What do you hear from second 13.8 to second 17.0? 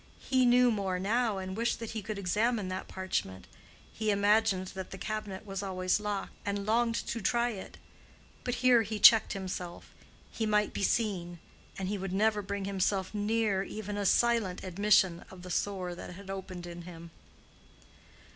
a silent admission of the sore that had opened in